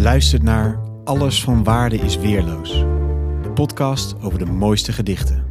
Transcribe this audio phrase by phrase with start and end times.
[0.00, 2.70] luistert naar Alles van Waarde is Weerloos.
[3.42, 5.44] De podcast over de mooiste gedichten.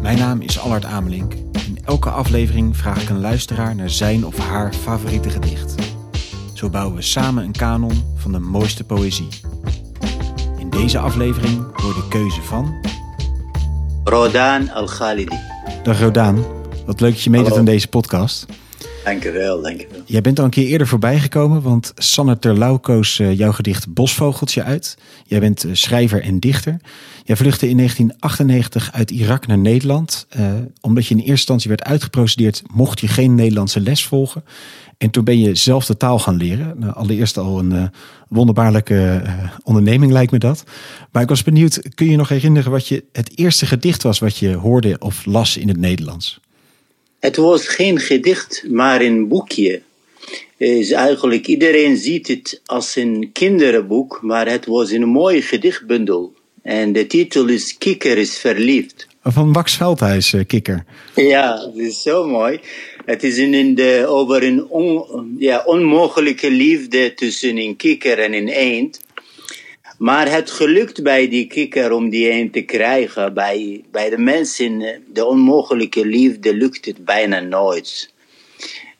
[0.00, 1.32] Mijn naam is Allard Amelink.
[1.66, 5.74] In elke aflevering vraag ik een luisteraar naar zijn of haar favoriete gedicht.
[6.54, 9.28] Zo bouwen we samen een kanon van de mooiste poëzie.
[10.58, 12.74] In deze aflevering hoor de keuze van...
[14.04, 15.38] Rodan Al-Khalidi.
[15.82, 16.44] Dag Rodaan,
[16.86, 18.46] wat leuk dat je meedoet aan deze podcast.
[19.06, 20.02] Dankjewel, dankjewel.
[20.06, 23.94] Jij bent al een keer eerder voorbij gekomen, want Sanne Terlouw koos eh, jouw gedicht
[23.94, 24.98] Bosvogeltje uit.
[25.26, 26.76] Jij bent eh, schrijver en dichter.
[27.24, 30.26] Jij vluchtte in 1998 uit Irak naar Nederland.
[30.28, 30.44] eh,
[30.80, 34.44] omdat je in eerste instantie werd uitgeprocedeerd, mocht je geen Nederlandse les volgen.
[34.98, 36.74] En toen ben je zelf de taal gaan leren.
[36.78, 37.84] Nou, allereerst al een eh,
[38.28, 39.22] wonderbaarlijke
[39.62, 40.64] onderneming lijkt me dat.
[41.12, 44.18] Maar ik was benieuwd, kun je je nog herinneren wat je het eerste gedicht was
[44.18, 46.40] wat je hoorde of las in het Nederlands?
[47.26, 49.82] Het was geen gedicht, maar een boekje.
[50.56, 56.32] Is eigenlijk, iedereen ziet het als een kinderboek, maar het was een mooie gedichtbundel.
[56.62, 59.06] En de titel is Kikker is verliefd.
[59.22, 60.84] Van Max Veldhuis, eh, Kikker.
[61.14, 62.60] Ja, het is zo mooi.
[63.04, 68.32] Het is in in de, over een on- ja, onmogelijke liefde tussen een kikker en
[68.32, 69.00] een eend.
[69.98, 73.34] Maar het gelukt bij die kikker om die eend te krijgen.
[73.34, 78.12] Bij, bij de mensen, eh, de onmogelijke liefde lukt het bijna nooit.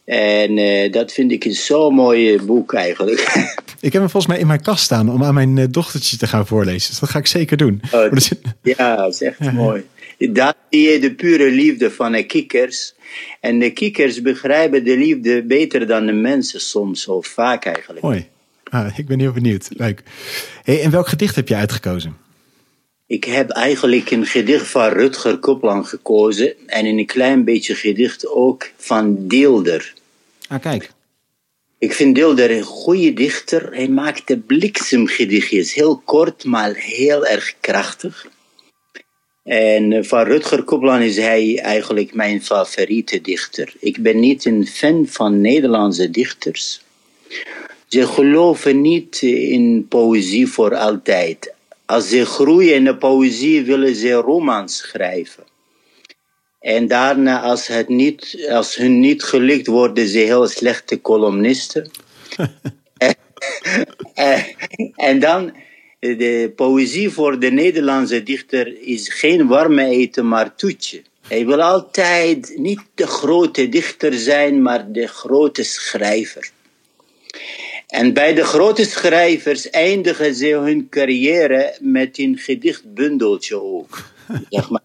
[0.05, 3.21] En eh, dat vind ik een zo mooi boek eigenlijk.
[3.81, 6.27] Ik heb hem volgens mij in mijn kast staan om aan mijn eh, dochtertje te
[6.27, 6.91] gaan voorlezen.
[6.91, 7.81] Dus dat ga ik zeker doen.
[7.93, 8.13] Oh,
[8.63, 9.85] Ja, dat is echt mooi.
[10.19, 12.95] Daar zie je de pure liefde van de kikkers.
[13.41, 18.05] En de kikkers begrijpen de liefde beter dan de mensen soms, of vaak eigenlijk.
[18.05, 18.29] Mooi.
[18.71, 19.69] Ah, ik ben heel benieuwd.
[19.71, 20.03] Leuk.
[20.63, 22.17] Hey, en welk gedicht heb je uitgekozen?
[23.07, 26.55] Ik heb eigenlijk een gedicht van Rutger Kopland gekozen.
[26.67, 29.95] En een klein beetje gedicht ook van Deelder.
[30.49, 30.91] Ah, kijk.
[31.79, 33.75] Ik vind Deelder een goede dichter.
[33.75, 35.75] Hij maakt de bliksemgedichtjes.
[35.75, 38.27] Heel kort, maar heel erg krachtig.
[39.45, 43.75] En eh, van Rutger Kopland is hij eigenlijk mijn favoriete dichter.
[43.81, 46.81] Ik ben niet een fan van Nederlandse dichters.
[47.89, 51.55] Ze geloven niet in poëzie voor altijd.
[51.85, 55.45] Als ze groeien in de poëzie willen ze romans schrijven.
[56.61, 61.91] En daarna, als, het niet, als hun niet gelukt, worden ze heel slechte columnisten.
[62.97, 63.15] en,
[65.11, 65.53] en dan,
[65.99, 71.03] de poëzie voor de Nederlandse dichter is geen warme eten, maar toetje.
[71.29, 76.51] Hij wil altijd niet de grote dichter zijn, maar de grote schrijver.
[77.97, 84.03] En bij de grote schrijvers eindigen ze hun carrière met een gedichtbundeltje ook.
[84.51, 84.81] Zeg maar.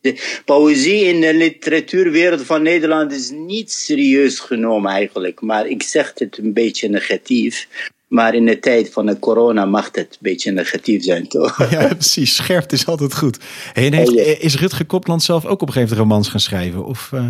[0.00, 5.40] De poëzie in de literatuurwereld van Nederland is niet serieus genomen eigenlijk.
[5.40, 7.68] Maar ik zeg het een beetje negatief.
[8.06, 11.58] Maar in de tijd van de corona mag het een beetje negatief zijn, toch?
[11.70, 12.34] Ja, precies.
[12.34, 13.38] Scherp is altijd goed.
[13.72, 14.44] Hey, en heeft, Oh.
[14.44, 16.84] Is Rutger Kopland zelf ook op een gegeven moment romans gaan schrijven?
[16.84, 17.28] Of, eh,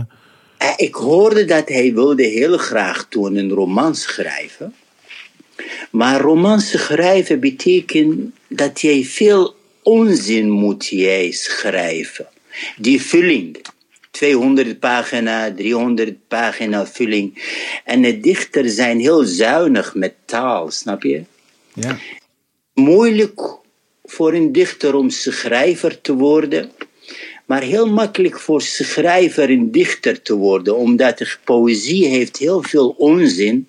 [0.59, 4.75] Eh, Ik hoorde dat hij wilde heel graag toen een roman schrijven.
[5.91, 12.29] Maar romans schrijven betekent dat jij veel onzin moet jij schrijven.
[12.77, 13.63] Die vulling.
[14.11, 17.43] 200 pagina, 300 pagina vulling.
[17.85, 21.23] En de dichters zijn heel zuinig met taal, snap je?
[21.75, 21.99] ja.
[22.75, 23.41] moeilijk
[24.05, 26.71] voor een dichter om schrijver te worden,
[27.45, 32.89] maar heel makkelijk voor schrijver en dichter te worden, omdat de poëzie heeft heel veel
[32.89, 33.69] onzin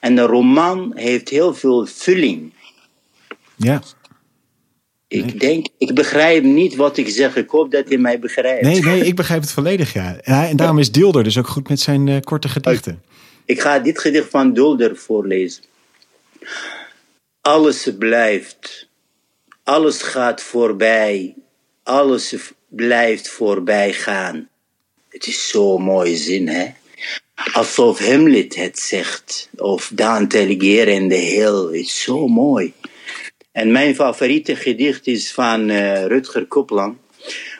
[0.00, 2.52] en een roman heeft heel veel vulling.
[3.56, 3.82] ja.
[5.08, 7.36] Ik denk, ik begrijp niet wat ik zeg.
[7.36, 8.62] Ik hoop dat je mij begrijpt.
[8.62, 10.18] Nee, nee, ik begrijp het volledig, ja.
[10.22, 13.02] ja en daarom is Deelder dus ook goed met zijn eh, korte gedichten.
[13.44, 15.62] Ik ga dit gedicht van Dulder voorlezen.
[17.40, 18.88] Alles blijft.
[19.62, 21.34] Alles gaat voorbij.
[21.82, 22.34] Alles
[22.68, 24.48] blijft voorbij gaan.
[25.08, 26.66] Het is zo'n mooie zin, hè?
[27.52, 29.48] Alsof Hamlet het zegt.
[29.56, 31.66] Of Dante Alighieri in de heel.
[31.66, 32.72] Het is zo mooi.
[33.52, 36.98] En mijn favoriete gedicht is van eh, Rutger Kopland.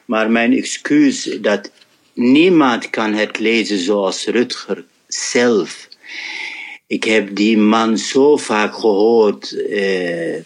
[0.05, 1.71] Maar mijn excuus dat
[2.13, 5.89] niemand kan het lezen zoals Rutger zelf.
[6.87, 9.53] Ik heb die man zo vaak gehoord.
[9.53, 10.37] eh,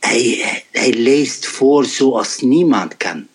[0.00, 3.26] hij, hij leest voor zoals niemand kan.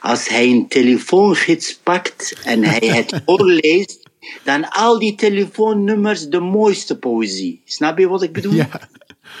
[0.00, 4.05] Als hij een telefoongids pakt en hij het voorleest,
[4.44, 7.60] dan al die telefoonnummers de mooiste poëzie.
[7.64, 8.52] Snap je wat ik bedoel?
[8.66, 8.68] Ja.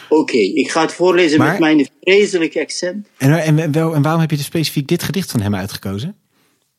[0.08, 3.06] Oké, ik ga het voorlezen Maar- met mijn vreselijke accent.
[3.16, 6.16] En, en, en, wel- en waarom heb je dus specifiek dit gedicht van hem uitgekozen?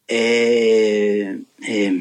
[0.05, 1.93] Eh, eh,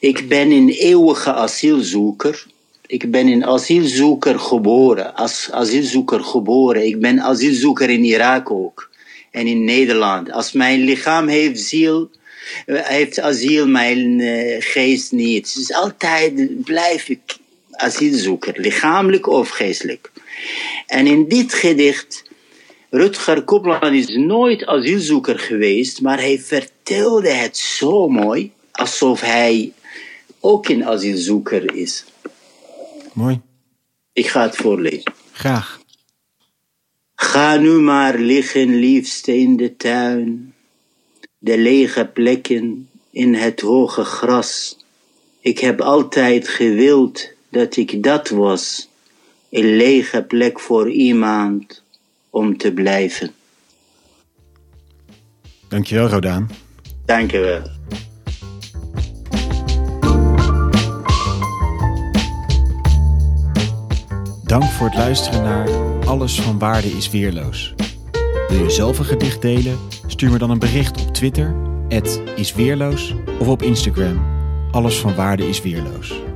[0.00, 2.46] ik ben een eeuwige asielzoeker.
[2.86, 6.86] Ik ben een asielzoeker geboren, als asielzoeker geboren.
[6.86, 8.90] Ik ben asielzoeker in Irak ook
[9.30, 10.32] en in Nederland.
[10.32, 12.10] Als mijn lichaam heeft ziel,
[12.66, 15.54] heeft asiel, mijn uh, geest niet.
[15.54, 17.36] Dus altijd blijf ik
[17.70, 20.10] asielzoeker, lichamelijk of geestelijk.
[20.86, 22.24] En in dit gedicht,
[22.90, 29.72] Rutger Kopland is nooit asielzoeker geweest, maar hij vertelde het zo mooi, alsof hij
[30.40, 32.04] ook een asielzoeker is.
[33.12, 33.40] Mooi.
[34.12, 35.12] Ik ga het voorlezen.
[35.32, 35.80] Graag.
[37.14, 40.54] Ga nu maar liggen, liefste, in de tuin.
[41.38, 44.76] De lege plekken in het hoge gras.
[45.40, 48.88] Ik heb altijd gewild dat ik dat was.
[49.50, 51.82] Een lege plek voor iemand
[52.30, 53.34] om te blijven.
[55.68, 56.50] Dankjewel, Rodaan.
[57.04, 57.62] Dankjewel.
[64.44, 65.68] Dank voor het luisteren naar
[66.06, 67.74] Alles van Waarde is Weerloos.
[68.48, 69.78] Wil je zelf een gedicht delen?
[70.18, 71.54] Stuur me dan een bericht op Twitter,
[72.36, 74.20] isweerloos, of op Instagram,
[74.70, 76.27] Alles van Waarde is Weerloos.